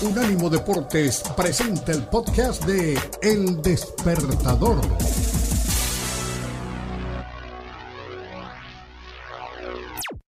Unánimo 0.00 0.48
Deportes 0.48 1.24
presenta 1.36 1.90
el 1.90 2.04
podcast 2.04 2.64
de 2.64 2.96
El 3.20 3.60
Despertador. 3.62 4.80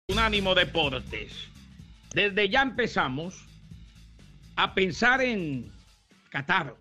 Unánimo 0.07 0.55
Deportes. 0.55 1.49
Desde 2.13 2.47
ya 2.47 2.61
empezamos 2.61 3.45
a 4.55 4.73
pensar 4.73 5.19
en 5.21 5.69
Qatar. 6.29 6.77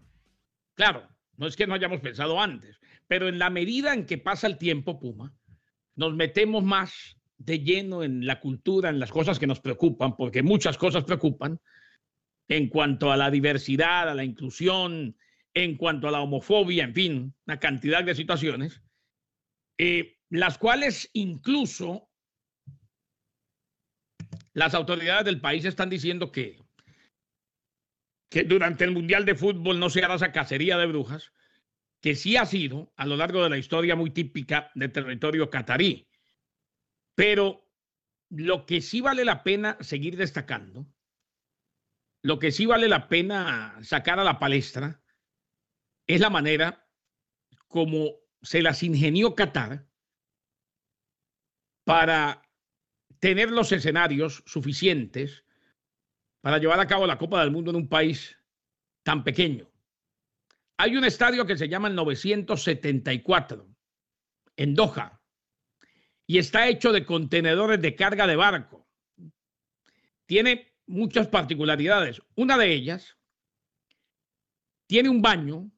Claro, 0.77 1.09
no 1.39 1.48
es 1.48 1.57
que 1.57 1.66
no 1.66 1.75
hayamos 1.75 2.00
pensado 2.00 2.41
antes, 2.41 2.79
pero 3.09 3.27
en 3.27 3.41
la 3.41 3.50
medida 3.50 3.95
en 3.95 4.07
que 4.07 4.18
pasa 4.18 4.46
el 4.46 4.59
tiempo, 4.59 5.00
Puma, 5.00 5.34
nos 5.96 6.14
metemos 6.14 6.62
más 6.62 7.16
de 7.37 7.59
lleno 7.59 8.05
en 8.05 8.25
la 8.29 8.39
cultura, 8.39 8.91
en 8.91 9.00
las 9.00 9.11
cosas 9.11 9.41
que 9.41 9.48
nos 9.48 9.59
preocupan, 9.59 10.14
porque 10.16 10.45
muchas 10.45 10.79
cosas 10.79 11.03
preocupan 11.03 11.59
en 12.49 12.69
cuanto 12.69 13.11
a 13.11 13.17
la 13.17 13.31
diversidad, 13.31 14.09
a 14.09 14.15
la 14.15 14.25
inclusión, 14.25 15.16
en 15.55 15.77
cuanto 15.77 16.09
a 16.09 16.11
la 16.11 16.20
homofobia, 16.20 16.84
en 16.84 16.95
fin, 16.95 17.34
una 17.47 17.59
cantidad 17.59 18.05
de 18.05 18.15
situaciones, 18.15 18.83
eh, 19.79 20.19
las 20.29 20.59
cuales 20.59 21.11
incluso 21.12 22.09
las 24.53 24.75
autoridades 24.75 25.25
del 25.25 25.41
país 25.41 25.65
están 25.65 25.91
diciendo 25.91 26.30
que, 26.30 26.59
que 28.30 28.45
durante 28.45 28.84
el 28.84 28.92
Mundial 28.92 29.25
de 29.25 29.34
Fútbol 29.34 29.78
no 29.78 29.91
se 29.91 30.05
hará 30.05 30.15
esa 30.15 30.33
cacería 30.33 30.78
de 30.78 30.87
brujas, 30.87 31.33
que 32.01 32.15
sí 32.15 32.37
ha 32.37 32.47
sido 32.47 32.92
a 32.97 33.06
lo 33.06 33.17
largo 33.17 33.42
de 33.42 33.51
la 33.51 33.59
historia 33.59 33.97
muy 33.97 34.11
típica 34.11 34.70
del 34.75 34.92
territorio 34.92 35.51
catarí. 35.51 36.09
Pero 37.15 37.69
lo 38.28 38.67
que 38.67 38.81
sí 38.81 39.01
vale 39.01 39.25
la 39.25 39.42
pena 39.42 39.77
seguir 39.81 40.17
destacando, 40.17 40.87
lo 42.23 42.38
que 42.38 42.52
sí 42.52 42.66
vale 42.66 42.88
la 42.88 43.09
pena 43.09 43.79
sacar 43.83 44.19
a 44.19 44.25
la 44.25 44.38
palestra, 44.38 45.01
es 46.06 46.20
la 46.20 46.31
manera 46.31 46.89
como 47.69 48.17
se 48.42 48.62
las 48.62 48.83
ingenió 48.83 49.34
Qatar 49.34 49.86
para 51.84 52.42
tener 53.19 53.50
los 53.50 53.72
escenarios 53.72 54.42
suficientes 54.47 55.44
para 56.41 56.59
llevar 56.59 56.78
a 56.81 56.87
cabo 56.87 57.06
la 57.06 57.19
Copa 57.19 57.41
del 57.41 57.50
Mundo 57.50 57.70
en 57.70 57.77
un 57.77 57.89
país 57.89 58.37
tan 59.03 59.25
pequeño. 59.25 59.69
Hay 60.77 60.97
un 60.97 61.05
estadio 61.05 61.47
que 61.47 61.56
se 61.56 61.69
llama 61.69 61.89
el 61.89 61.94
974 61.94 63.69
en 64.56 64.75
Doha 64.75 65.20
y 66.27 66.39
está 66.39 66.69
hecho 66.69 66.92
de 66.92 67.06
contenedores 67.06 67.81
de 67.81 67.94
carga 67.94 68.27
de 68.27 68.37
barco. 68.37 68.87
Tiene 70.27 70.75
muchas 70.87 71.29
particularidades. 71.29 72.23
Una 72.34 72.56
de 72.56 72.73
ellas 72.73 73.17
tiene 74.87 75.09
un 75.09 75.20
baño 75.20 75.70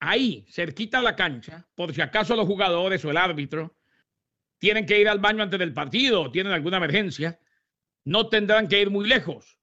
ahí, 0.00 0.44
cerquita 0.48 0.98
a 0.98 1.02
la 1.02 1.16
cancha, 1.16 1.68
por 1.74 1.94
si 1.94 2.00
acaso 2.00 2.36
los 2.36 2.46
jugadores 2.46 3.04
o 3.04 3.10
el 3.10 3.16
árbitro 3.16 3.76
tienen 4.58 4.86
que 4.86 5.00
ir 5.00 5.08
al 5.08 5.18
baño 5.18 5.42
antes 5.42 5.58
del 5.58 5.72
partido 5.72 6.22
o 6.22 6.30
tienen 6.30 6.52
alguna 6.52 6.76
emergencia, 6.76 7.40
no 8.04 8.28
tendrán 8.28 8.68
que 8.68 8.80
ir 8.80 8.90
muy 8.90 9.08
lejos. 9.08 9.58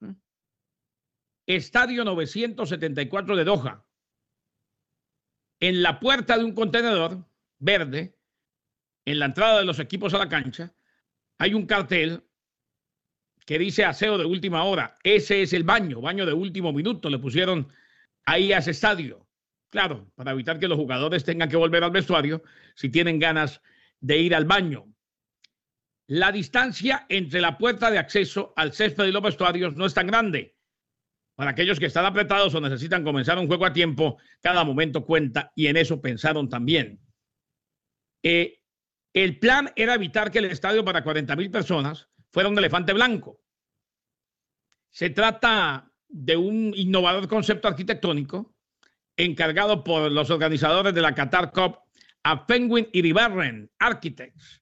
Estadio 1.45 2.03
974 2.03 3.35
de 3.35 3.43
Doha. 3.43 3.85
En 5.59 5.81
la 5.81 5.99
puerta 5.99 6.37
de 6.37 6.43
un 6.43 6.53
contenedor 6.53 7.25
verde, 7.57 8.17
en 9.05 9.19
la 9.19 9.25
entrada 9.25 9.59
de 9.59 9.65
los 9.65 9.79
equipos 9.79 10.13
a 10.13 10.19
la 10.19 10.29
cancha, 10.29 10.73
hay 11.37 11.53
un 11.53 11.65
cartel 11.65 12.28
que 13.49 13.57
dice 13.57 13.83
aseo 13.83 14.19
de 14.19 14.25
última 14.25 14.63
hora. 14.63 14.93
Ese 15.01 15.41
es 15.41 15.53
el 15.53 15.63
baño, 15.63 16.01
baño 16.01 16.23
de 16.23 16.33
último 16.33 16.71
minuto. 16.71 17.09
Le 17.09 17.17
pusieron 17.17 17.67
ahí 18.23 18.53
a 18.53 18.59
ese 18.59 18.69
estadio. 18.69 19.27
Claro, 19.71 20.11
para 20.13 20.33
evitar 20.33 20.59
que 20.59 20.67
los 20.67 20.77
jugadores 20.77 21.23
tengan 21.23 21.49
que 21.49 21.57
volver 21.57 21.83
al 21.83 21.89
vestuario 21.89 22.43
si 22.75 22.89
tienen 22.89 23.17
ganas 23.17 23.59
de 24.01 24.19
ir 24.19 24.35
al 24.35 24.45
baño. 24.45 24.93
La 26.05 26.31
distancia 26.31 27.07
entre 27.09 27.41
la 27.41 27.57
puerta 27.57 27.89
de 27.89 27.97
acceso 27.97 28.53
al 28.55 28.71
césped 28.71 29.05
y 29.05 29.11
los 29.11 29.23
vestuarios 29.23 29.75
no 29.75 29.87
es 29.87 29.95
tan 29.95 30.05
grande. 30.05 30.55
Para 31.33 31.49
aquellos 31.49 31.79
que 31.79 31.87
están 31.87 32.05
apretados 32.05 32.53
o 32.53 32.61
necesitan 32.61 33.03
comenzar 33.03 33.39
un 33.39 33.47
juego 33.47 33.65
a 33.65 33.73
tiempo, 33.73 34.19
cada 34.41 34.63
momento 34.63 35.07
cuenta 35.07 35.51
y 35.55 35.65
en 35.65 35.77
eso 35.77 35.99
pensaron 35.99 36.49
también. 36.49 36.99
Eh, 38.21 38.61
el 39.11 39.39
plan 39.39 39.71
era 39.75 39.95
evitar 39.95 40.29
que 40.29 40.37
el 40.37 40.45
estadio 40.45 40.85
para 40.85 41.03
40 41.03 41.35
mil 41.35 41.49
personas 41.49 42.09
fuera 42.31 42.49
un 42.49 42.57
elefante 42.57 42.93
blanco. 42.93 43.39
Se 44.89 45.09
trata 45.09 45.91
de 46.07 46.35
un 46.35 46.73
innovador 46.75 47.27
concepto 47.27 47.67
arquitectónico 47.67 48.55
encargado 49.15 49.83
por 49.83 50.11
los 50.11 50.29
organizadores 50.29 50.93
de 50.93 51.01
la 51.01 51.13
Qatar 51.13 51.51
Cup 51.51 51.79
a 52.23 52.45
Penguin 52.45 52.87
Iribarren 52.93 53.71
Architects, 53.79 54.61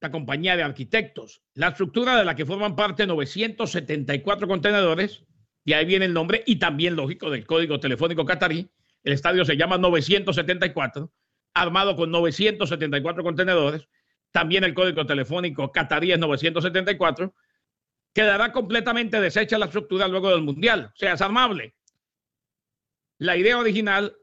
la 0.00 0.10
compañía 0.10 0.56
de 0.56 0.62
arquitectos. 0.62 1.42
La 1.54 1.68
estructura 1.68 2.16
de 2.16 2.24
la 2.24 2.34
que 2.34 2.46
forman 2.46 2.74
parte 2.74 3.06
974 3.06 4.48
contenedores, 4.48 5.24
y 5.64 5.74
ahí 5.74 5.84
viene 5.84 6.06
el 6.06 6.14
nombre, 6.14 6.42
y 6.46 6.56
también 6.56 6.96
lógico 6.96 7.30
del 7.30 7.46
código 7.46 7.78
telefónico 7.78 8.24
catarí. 8.24 8.70
El 9.04 9.12
estadio 9.12 9.44
se 9.44 9.56
llama 9.56 9.78
974, 9.78 11.12
armado 11.54 11.94
con 11.94 12.10
974 12.10 13.22
contenedores. 13.22 13.88
También 14.32 14.64
el 14.64 14.74
código 14.74 15.06
telefónico 15.06 15.70
catarí 15.70 16.10
es 16.12 16.18
974. 16.18 17.34
Quedará 18.14 18.50
completamente 18.50 19.20
deshecha 19.20 19.58
la 19.58 19.66
estructura 19.66 20.08
luego 20.08 20.30
del 20.30 20.42
Mundial, 20.42 20.90
o 20.92 20.96
sea, 20.96 21.12
es 21.12 21.20
armable. 21.20 21.76
La 23.18 23.36
idea 23.36 23.58
original 23.58 24.16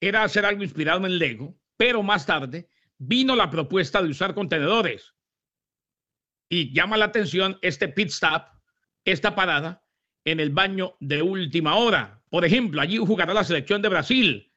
era 0.00 0.24
hacer 0.24 0.44
algo 0.44 0.62
inspirado 0.62 1.06
en 1.06 1.18
Lego, 1.18 1.56
pero 1.76 2.02
más 2.02 2.26
tarde 2.26 2.68
vino 2.98 3.36
la 3.36 3.50
propuesta 3.50 4.02
de 4.02 4.10
usar 4.10 4.34
contenedores. 4.34 5.14
Y 6.48 6.74
llama 6.74 6.96
la 6.96 7.06
atención 7.06 7.58
este 7.62 7.88
pit 7.88 8.08
stop, 8.08 8.46
esta 9.04 9.34
parada 9.34 9.82
en 10.24 10.40
el 10.40 10.50
baño 10.50 10.96
de 11.00 11.22
última 11.22 11.76
hora. 11.76 12.22
Por 12.28 12.44
ejemplo, 12.44 12.80
allí 12.80 12.98
jugará 12.98 13.32
la 13.32 13.44
selección 13.44 13.82
de 13.82 13.88
Brasil. 13.88 14.49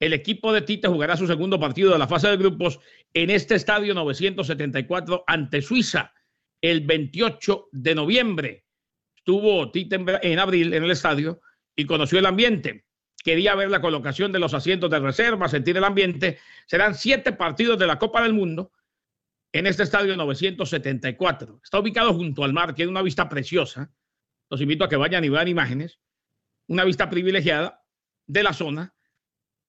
El 0.00 0.12
equipo 0.12 0.52
de 0.52 0.62
Tite 0.62 0.88
jugará 0.88 1.16
su 1.16 1.26
segundo 1.26 1.58
partido 1.58 1.92
de 1.92 1.98
la 1.98 2.06
fase 2.06 2.28
de 2.28 2.36
grupos 2.36 2.78
en 3.14 3.30
este 3.30 3.56
estadio 3.56 3.94
974 3.94 5.24
ante 5.26 5.62
Suiza 5.62 6.12
el 6.60 6.82
28 6.82 7.68
de 7.72 7.94
noviembre. 7.94 8.64
Estuvo 9.16 9.70
Tite 9.70 9.96
en 10.22 10.38
abril 10.38 10.72
en 10.74 10.84
el 10.84 10.90
estadio 10.90 11.40
y 11.76 11.84
conoció 11.84 12.18
el 12.18 12.26
ambiente 12.26 12.88
quería 13.28 13.54
ver 13.54 13.70
la 13.70 13.82
colocación 13.82 14.32
de 14.32 14.38
los 14.38 14.54
asientos 14.54 14.90
de 14.90 15.00
reserva, 15.00 15.48
sentir 15.48 15.76
el 15.76 15.84
ambiente. 15.84 16.38
Serán 16.66 16.94
siete 16.94 17.32
partidos 17.32 17.78
de 17.78 17.86
la 17.86 17.98
Copa 17.98 18.22
del 18.22 18.32
Mundo 18.32 18.72
en 19.52 19.66
este 19.66 19.82
estadio 19.82 20.16
974. 20.16 21.60
Está 21.62 21.78
ubicado 21.78 22.14
junto 22.14 22.44
al 22.44 22.52
mar, 22.52 22.74
tiene 22.74 22.90
una 22.90 23.02
vista 23.02 23.28
preciosa. 23.28 23.92
Los 24.50 24.60
invito 24.60 24.84
a 24.84 24.88
que 24.88 24.96
vayan 24.96 25.24
y 25.24 25.28
vean 25.28 25.48
imágenes. 25.48 25.98
Una 26.68 26.84
vista 26.84 27.10
privilegiada 27.10 27.84
de 28.26 28.42
la 28.42 28.52
zona. 28.52 28.94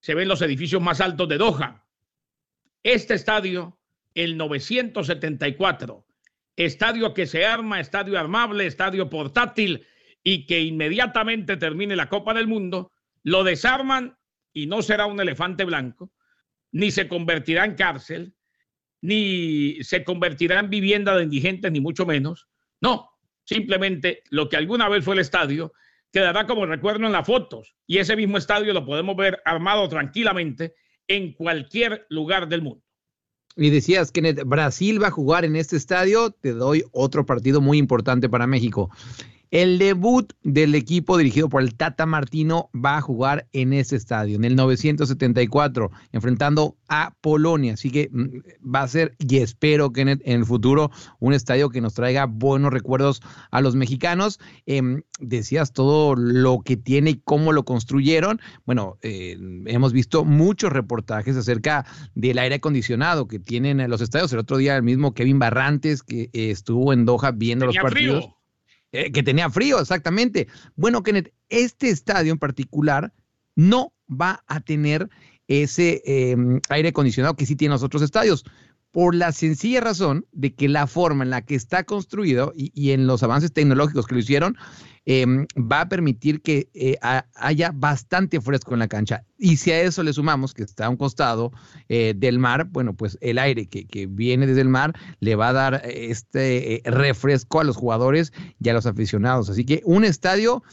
Se 0.01 0.15
ven 0.15 0.27
los 0.27 0.41
edificios 0.41 0.81
más 0.81 1.01
altos 1.01 1.27
de 1.27 1.37
Doha. 1.37 1.85
Este 2.83 3.13
estadio, 3.13 3.79
el 4.13 4.37
974, 4.37 6.05
estadio 6.55 7.13
que 7.13 7.25
se 7.25 7.45
arma, 7.45 7.79
estadio 7.79 8.17
armable, 8.17 8.65
estadio 8.65 9.09
portátil 9.09 9.85
y 10.23 10.45
que 10.45 10.61
inmediatamente 10.61 11.57
termine 11.57 11.95
la 11.95 12.09
Copa 12.09 12.33
del 12.33 12.47
Mundo, 12.47 12.91
lo 13.23 13.43
desarman 13.43 14.17
y 14.53 14.67
no 14.67 14.81
será 14.81 15.05
un 15.05 15.19
elefante 15.19 15.63
blanco, 15.65 16.11
ni 16.71 16.91
se 16.91 17.07
convertirá 17.07 17.65
en 17.65 17.75
cárcel, 17.75 18.33
ni 19.01 19.77
se 19.81 20.03
convertirá 20.03 20.59
en 20.59 20.69
vivienda 20.69 21.15
de 21.15 21.23
indigentes, 21.23 21.71
ni 21.71 21.79
mucho 21.79 22.05
menos. 22.05 22.47
No, 22.81 23.09
simplemente 23.43 24.23
lo 24.29 24.49
que 24.49 24.57
alguna 24.57 24.89
vez 24.89 25.03
fue 25.03 25.15
el 25.15 25.21
estadio 25.21 25.73
quedará 26.11 26.47
como 26.47 26.65
recuerdo 26.65 27.05
en 27.05 27.11
las 27.11 27.25
fotos 27.25 27.75
y 27.85 27.97
ese 27.97 28.15
mismo 28.15 28.37
estadio 28.37 28.73
lo 28.73 28.85
podemos 28.85 29.15
ver 29.15 29.41
armado 29.45 29.87
tranquilamente 29.89 30.73
en 31.07 31.33
cualquier 31.33 32.05
lugar 32.09 32.47
del 32.47 32.61
mundo. 32.61 32.83
Y 33.55 33.71
decías, 33.71 34.11
Kenneth, 34.11 34.43
Brasil 34.45 35.01
va 35.01 35.07
a 35.07 35.11
jugar 35.11 35.43
en 35.43 35.55
este 35.55 35.75
estadio, 35.75 36.31
te 36.31 36.53
doy 36.53 36.83
otro 36.91 37.25
partido 37.25 37.61
muy 37.61 37.77
importante 37.77 38.29
para 38.29 38.47
México. 38.47 38.89
El 39.51 39.79
debut 39.79 40.31
del 40.43 40.75
equipo 40.75 41.17
dirigido 41.17 41.49
por 41.49 41.63
el 41.63 41.73
Tata 41.73 42.05
Martino 42.05 42.69
va 42.73 42.97
a 42.97 43.01
jugar 43.01 43.47
en 43.51 43.73
ese 43.73 43.95
estadio, 43.95 44.35
en 44.35 44.45
el 44.45 44.55
974, 44.55 45.89
enfrentando 46.11 46.77
a 46.87 47.15
Polonia. 47.21 47.73
Así 47.73 47.89
que 47.89 48.09
mm, 48.11 48.69
va 48.75 48.83
a 48.83 48.87
ser, 48.87 49.15
y 49.17 49.37
espero 49.37 49.91
que 49.91 50.01
en 50.01 50.21
el, 50.23 50.45
futuro, 50.45 50.91
un 51.19 51.33
estadio 51.33 51.71
que 51.71 51.81
nos 51.81 51.95
traiga 51.95 52.27
buenos 52.27 52.71
recuerdos 52.71 53.21
a 53.49 53.61
los 53.61 53.75
mexicanos. 53.75 54.39
Em, 54.67 55.01
decías 55.19 55.73
todo 55.73 56.15
lo 56.15 56.59
que 56.59 56.77
tiene 56.77 57.11
y 57.11 57.21
cómo 57.23 57.51
lo 57.51 57.65
construyeron. 57.65 58.39
Bueno, 58.65 58.97
eh, 59.01 59.35
hemos 59.65 59.93
visto 59.93 60.25
muchos 60.25 60.71
reportajes 60.71 61.35
acerca 61.35 61.87
del 62.13 62.37
aire 62.37 62.55
acondicionado 62.55 63.27
que 63.27 63.39
tienen 63.39 63.89
los 63.89 64.01
estadios. 64.01 64.31
El 64.31 64.39
otro 64.39 64.57
día 64.57 64.75
el 64.75 64.83
mismo 64.83 65.15
Kevin 65.15 65.39
Barrantes, 65.39 66.03
que 66.03 66.29
estuvo 66.33 66.93
en 66.93 67.05
Doha 67.05 67.31
viendo 67.31 67.65
los 67.65 67.75
partidos 67.75 68.29
eh, 68.91 69.11
que 69.11 69.23
tenía 69.23 69.49
frío, 69.49 69.79
exactamente. 69.79 70.47
Bueno, 70.75 71.03
Kenneth, 71.03 71.33
este 71.49 71.89
estadio 71.89 72.31
en 72.31 72.39
particular 72.39 73.13
no 73.55 73.93
va 74.09 74.43
a 74.47 74.59
tener 74.61 75.09
ese 75.47 76.01
em, 76.05 76.61
aire 76.69 76.89
acondicionado 76.89 77.35
que 77.35 77.45
sí 77.45 77.55
tienen 77.55 77.73
los 77.73 77.83
otros 77.83 78.03
estadios 78.03 78.45
por 78.91 79.13
la 79.13 79.31
sencilla 79.31 79.81
razón 79.81 80.25
de 80.31 80.53
que 80.53 80.67
la 80.67 80.87
forma 80.87 81.23
en 81.23 81.29
la 81.29 81.43
que 81.43 81.55
está 81.55 81.83
construido 81.83 82.51
y, 82.55 82.91
en 82.91 83.07
los 83.07 83.21
avances 83.21 83.53
tecnológicos 83.53 84.07
que 84.07 84.15
lo 84.15 84.21
hicieron, 84.21 84.57
em, 85.05 85.45
va 85.55 85.81
a 85.81 85.89
permitir 85.89 86.41
que 86.41 86.69
eh, 86.73 86.97
haya 87.35 87.71
bastante 87.73 88.41
fresco 88.41 88.73
en 88.73 88.79
la 88.79 88.87
cancha. 88.87 89.23
Y 89.37 89.57
si 89.57 89.71
a 89.71 89.81
eso 89.81 90.01
le 90.01 90.13
sumamos 90.13 90.53
que 90.53 90.63
está 90.63 90.87
a 90.87 90.89
un 90.89 90.97
costado 90.97 91.51
eh, 91.87 92.13
del 92.15 92.39
mar, 92.39 92.65
bueno, 92.71 92.95
pues 92.95 93.17
el 93.21 93.37
aire 93.37 93.67
que, 93.67 93.85
que, 93.85 94.07
viene 94.07 94.47
desde 94.47 94.61
el 94.61 94.69
mar 94.69 94.93
le 95.19 95.35
va 95.35 95.49
a 95.49 95.53
dar 95.53 95.81
este 95.85 96.75
eh, 96.75 96.81
refresco 96.85 97.59
a 97.59 97.63
los 97.63 97.77
jugadores 97.77 98.33
y 98.59 98.69
a 98.69 98.73
los 98.73 98.85
aficionados. 98.85 99.49
Así 99.49 99.65
que 99.65 99.81
un 99.85 100.03
estadio 100.03 100.63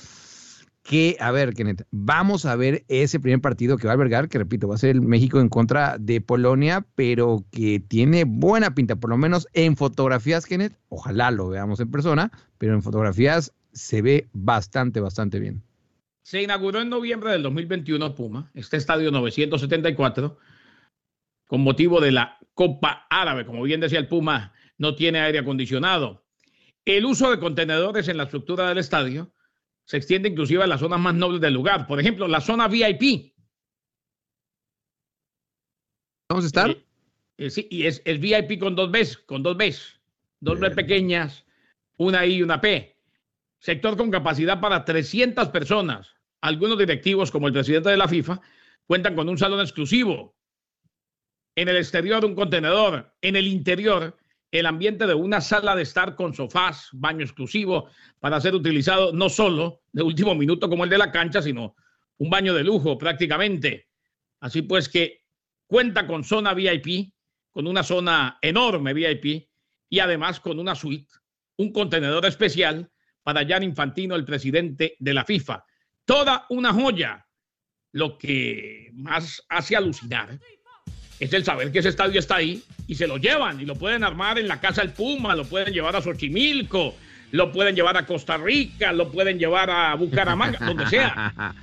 que, 0.88 1.17
a 1.19 1.33
ver, 1.33 1.53
Kenneth, 1.55 1.83
vamos 1.91 2.47
a 2.47 2.55
ver 2.55 2.85
ese 2.87 3.19
primer 3.19 3.41
partido 3.41 3.77
que 3.77 3.88
va 3.88 3.93
a 3.93 3.94
albergar, 3.94 4.29
que 4.29 4.38
repito, 4.38 4.69
va 4.69 4.77
a 4.77 4.79
ser 4.79 5.00
México 5.00 5.41
en 5.41 5.49
contra 5.49 5.99
de 5.99 6.21
Polonia, 6.21 6.87
pero 6.94 7.44
que 7.50 7.81
tiene 7.81 8.25
buena 8.25 8.75
pinta, 8.75 8.94
por 8.94 9.11
lo 9.11 9.17
menos 9.17 9.49
en 9.53 9.77
fotografías, 9.77 10.47
Kenneth, 10.47 10.79
ojalá 10.88 11.33
lo 11.33 11.49
veamos 11.49 11.81
en 11.81 11.91
persona, 11.91 12.31
pero 12.59 12.75
en 12.75 12.83
fotografías 12.83 13.53
se 13.73 14.00
ve 14.00 14.29
bastante, 14.33 15.00
bastante 15.00 15.41
bien. 15.41 15.62
Se 16.23 16.43
inauguró 16.43 16.81
en 16.81 16.88
noviembre 16.88 17.33
del 17.33 17.43
2021 17.43 18.15
Puma, 18.15 18.50
este 18.55 18.77
estadio 18.77 19.11
974, 19.11 20.38
con 21.49 21.62
motivo 21.62 22.00
de 22.00 22.12
la 22.12 22.38
Copa 22.55 23.06
Árabe, 23.11 23.44
como 23.44 23.62
bien 23.65 23.81
decía 23.81 23.99
el 23.99 24.09
Puma, 24.09 24.53
no 24.79 24.94
tiene 24.94 25.19
aire 25.19 25.41
acondicionado. 25.41 26.25
El 26.85 27.05
uso 27.05 27.31
de 27.31 27.41
contenedores 27.41 28.06
en 28.06 28.19
la 28.19 28.25
estructura 28.25 28.69
del 28.69 28.79
estadio 28.79 29.33
se 29.87 29.97
extiende 29.97 30.29
inclusive 30.29 30.62
a 30.62 30.67
las 30.67 30.81
zonas 30.81 31.00
más 31.00 31.15
nobles 31.15 31.41
del 31.41 31.55
lugar. 31.55 31.87
Por 31.87 32.00
ejemplo, 32.00 32.27
la 32.27 32.41
zona 32.41 32.69
VIP. 32.69 33.33
¿Vamos 36.29 36.44
a 36.44 36.49
estar? 36.49 36.71
Eh, 36.71 36.85
eh, 37.38 37.50
sí, 37.50 37.69
y 37.71 37.87
es, 37.87 38.03
el 38.05 38.19
VIP 38.19 38.59
con 38.59 38.75
dos 38.75 38.91
Bs, 38.91 39.19
con 39.19 39.44
dos 39.44 39.56
Bs, 39.56 40.00
dos 40.41 40.59
B 40.59 40.73
pequeñas, 40.73 41.47
una 41.97 42.27
I 42.27 42.35
y 42.35 42.43
una 42.43 42.61
P. 42.61 42.97
Sector 43.61 43.97
con 43.97 44.11
capacidad 44.11 44.61
para 44.61 44.85
300 44.85 45.49
personas. 45.49 46.17
Algunos 46.41 46.79
directivos, 46.79 47.31
como 47.31 47.47
el 47.47 47.53
presidente 47.53 47.91
de 47.91 47.97
la 47.97 48.09
FIFA, 48.09 48.41
cuentan 48.87 49.15
con 49.15 49.29
un 49.29 49.38
salón 49.38 49.61
exclusivo. 49.61 50.37
En 51.55 51.69
el 51.69 51.77
exterior, 51.77 52.25
un 52.25 52.35
contenedor. 52.35 53.15
En 53.23 53.37
el 53.37 53.47
interior, 53.47 54.17
el 54.51 54.67
ambiente 54.67 55.07
de 55.07 55.15
una 55.15 55.41
sala 55.41 55.75
de 55.75 55.83
estar 55.83 56.15
con 56.15 56.35
sofás, 56.35 56.89
baño 56.93 57.25
exclusivo, 57.25 57.89
para 58.21 58.41
ser 58.41 58.55
utilizado 58.55 59.13
no 59.13 59.29
solo 59.29 59.83
de 59.93 60.03
último 60.03 60.35
minuto 60.35 60.69
como 60.69 60.85
el 60.85 60.91
de 60.91 60.99
la 60.99 61.11
cancha, 61.11 61.43
sino 61.43 61.75
un 62.19 62.31
baño 62.31 62.55
de 62.55 62.65
lujo 62.65 62.97
prácticamente. 62.97 63.89
Así 64.41 64.63
pues 64.63 64.89
que 64.89 65.25
cuenta 65.67 66.07
con 66.07 66.25
zona 66.25 66.55
VIP, 66.55 67.13
con 67.51 67.67
una 67.67 67.83
zona 67.83 68.39
enorme 68.41 68.95
VIP 68.95 69.49
y 69.89 69.99
además 69.99 70.41
con 70.41 70.59
una 70.59 70.75
suite, 70.75 71.13
un 71.57 71.73
contenedor 71.73 72.25
especial 72.27 72.91
para 73.23 73.47
Jan 73.47 73.63
Infantino, 73.63 74.15
el 74.15 74.25
presidente 74.25 74.97
de 74.99 75.15
la 75.15 75.25
FIFA. 75.25 75.65
Toda 76.05 76.47
una 76.51 76.73
joya. 76.73 77.27
Lo 77.93 78.19
que 78.19 78.91
más 78.93 79.43
hace 79.49 79.75
alucinar 79.75 80.39
es 81.19 81.33
el 81.33 81.45
saber 81.45 81.73
que 81.73 81.79
ese 81.79 81.89
estadio 81.89 82.19
está 82.19 82.37
ahí 82.37 82.63
y 82.87 82.95
se 82.95 83.07
lo 83.07 83.17
llevan 83.17 83.61
y 83.61 83.65
lo 83.65 83.75
pueden 83.75 84.05
armar 84.05 84.39
en 84.39 84.49
la 84.49 84.61
casa 84.61 84.83
del 84.83 84.93
Puma, 84.93 85.35
lo 85.35 85.45
pueden 85.45 85.73
llevar 85.73 85.97
a 85.97 86.03
Xochimilco, 86.03 86.95
lo 87.33 87.53
pueden 87.53 87.75
llevar 87.75 87.97
a 87.97 88.07
Costa 88.07 88.37
Rica, 88.37 88.93
lo 88.93 89.11
pueden 89.11 89.39
llevar 89.39 89.71
a 89.71 89.95
Bucaramanga, 89.95 90.59
donde 90.65 90.87
sea. 90.87 91.55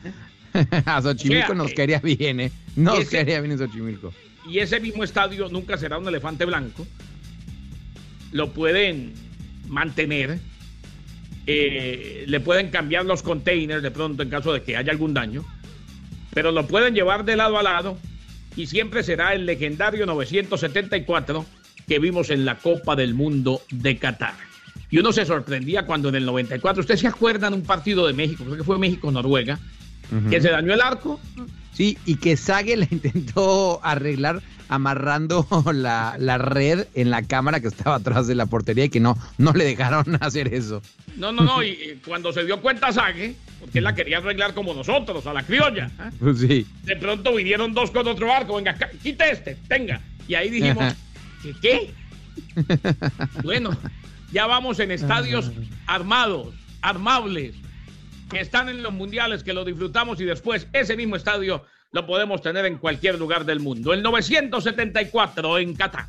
a 0.85 1.01
Xochimilco 1.01 1.53
nos 1.53 1.73
quería 1.73 1.99
bien, 1.99 2.39
¿eh? 2.39 2.51
Nos 2.75 3.07
quería 3.09 3.41
bien 3.41 3.51
en 3.51 3.57
Xochimilco. 3.59 4.13
Y 4.49 4.59
ese 4.59 4.79
mismo 4.79 5.03
estadio 5.03 5.47
nunca 5.49 5.77
será 5.77 5.97
un 5.97 6.07
elefante 6.07 6.45
blanco. 6.45 6.85
Lo 8.31 8.51
pueden 8.51 9.13
mantener. 9.67 10.39
Eh, 11.45 12.23
le 12.25 12.39
pueden 12.39 12.69
cambiar 12.69 13.05
los 13.05 13.21
containers 13.21 13.83
de 13.83 13.91
pronto 13.91 14.23
en 14.23 14.29
caso 14.29 14.53
de 14.53 14.63
que 14.63 14.75
haya 14.75 14.91
algún 14.91 15.13
daño. 15.13 15.45
Pero 16.33 16.51
lo 16.51 16.67
pueden 16.67 16.95
llevar 16.95 17.23
de 17.25 17.35
lado 17.35 17.57
a 17.57 17.63
lado 17.63 17.97
y 18.55 18.67
siempre 18.67 19.03
será 19.03 19.33
el 19.33 19.45
legendario 19.45 20.05
974 20.05 21.45
que 21.87 21.99
vimos 21.99 22.29
en 22.29 22.45
la 22.45 22.57
Copa 22.57 22.95
del 22.95 23.13
Mundo 23.13 23.61
de 23.71 23.97
Qatar. 23.97 24.35
Y 24.89 24.99
uno 24.99 25.11
se 25.11 25.25
sorprendía 25.25 25.85
cuando 25.85 26.09
en 26.09 26.15
el 26.15 26.25
94, 26.25 26.81
¿ustedes 26.81 26.99
se 26.99 27.07
acuerdan 27.07 27.53
un 27.53 27.63
partido 27.63 28.05
de 28.05 28.13
México? 28.13 28.43
Creo 28.43 28.57
que 28.57 28.63
fue 28.63 28.77
México-Noruega, 28.77 29.59
que 30.29 30.39
se 30.39 30.49
dañó 30.49 30.73
el 30.73 30.81
arco. 30.81 31.19
Sí, 31.73 31.97
y 32.05 32.15
que 32.15 32.37
Sague 32.37 32.77
le 32.77 32.87
intentó 32.91 33.79
arreglar 33.83 34.41
amarrando 34.69 35.45
la, 35.73 36.15
la, 36.17 36.37
red 36.37 36.87
en 36.95 37.09
la 37.09 37.21
cámara 37.23 37.59
que 37.59 37.67
estaba 37.67 37.97
atrás 37.97 38.27
de 38.27 38.35
la 38.35 38.45
portería 38.45 38.85
y 38.85 38.89
que 38.89 38.99
no, 38.99 39.17
no 39.37 39.51
le 39.53 39.65
dejaron 39.65 40.17
hacer 40.21 40.53
eso. 40.53 40.81
No, 41.15 41.31
no, 41.31 41.43
no, 41.43 41.63
y, 41.63 41.99
cuando 42.05 42.33
se 42.33 42.45
dio 42.45 42.61
cuenta 42.61 42.91
Sague, 42.91 43.35
porque 43.59 43.79
él 43.79 43.83
la 43.83 43.93
quería 43.93 44.17
arreglar 44.17 44.53
como 44.53 44.73
nosotros, 44.73 45.25
a 45.27 45.33
la 45.33 45.43
criolla. 45.43 45.91
¿eh? 45.99 46.09
Pues 46.19 46.39
sí. 46.39 46.65
De 46.83 46.95
pronto 46.95 47.35
vinieron 47.35 47.73
dos 47.73 47.91
con 47.91 48.07
otro 48.07 48.31
arco, 48.31 48.55
venga, 48.55 48.75
quite 49.01 49.31
este, 49.31 49.55
tenga. 49.67 50.01
Y 50.27 50.35
ahí 50.35 50.49
dijimos, 50.49 50.93
¿qué 51.41 51.53
qué? 51.61 51.93
bueno, 53.43 53.77
ya 54.31 54.47
vamos 54.47 54.79
en 54.79 54.91
estadios 54.91 55.51
armados, 55.85 56.53
armables, 56.81 57.53
que 58.33 58.41
están 58.41 58.69
en 58.69 58.83
los 58.83 58.91
mundiales, 58.91 59.43
que 59.43 59.53
lo 59.53 59.63
disfrutamos 59.63 60.19
y 60.19 60.25
después 60.25 60.67
ese 60.73 60.97
mismo 60.97 61.15
estadio 61.15 61.63
lo 61.91 62.05
podemos 62.05 62.41
tener 62.41 62.65
en 62.65 62.77
cualquier 62.77 63.19
lugar 63.19 63.45
del 63.45 63.59
mundo. 63.59 63.93
El 63.93 64.01
974 64.01 65.59
en 65.59 65.75
Qatar. 65.75 66.07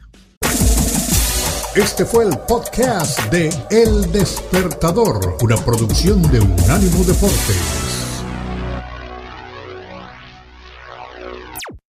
Este 1.76 2.04
fue 2.04 2.24
el 2.24 2.38
podcast 2.48 3.20
de 3.32 3.50
El 3.70 4.10
Despertador, 4.12 5.36
una 5.42 5.56
producción 5.56 6.22
de 6.30 6.40
Unánimo 6.40 7.04
Deportes. 7.04 7.83